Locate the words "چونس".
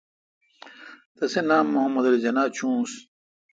2.57-2.91